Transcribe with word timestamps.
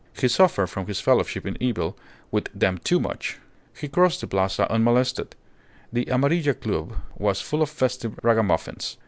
He 0.19 0.27
suffered 0.29 0.65
from 0.65 0.87
his 0.87 0.99
fellowship 0.99 1.45
in 1.45 1.61
evil 1.61 1.95
with 2.31 2.49
them 2.59 2.79
too 2.79 2.99
much. 2.99 3.37
He 3.77 3.87
crossed 3.87 4.21
the 4.21 4.25
Plaza 4.25 4.65
unmolested. 4.67 5.35
The 5.93 6.05
Amarilla 6.05 6.55
Club 6.55 6.93
was 7.19 7.39
full 7.39 7.61
of 7.61 7.69
festive 7.69 8.19
ragamuffins. 8.23 8.97